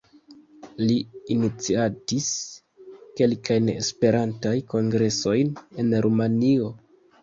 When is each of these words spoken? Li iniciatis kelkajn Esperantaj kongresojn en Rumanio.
Li 0.85 0.95
iniciatis 1.35 2.31
kelkajn 3.21 3.71
Esperantaj 3.77 4.57
kongresojn 4.75 5.57
en 5.81 5.99
Rumanio. 6.09 6.77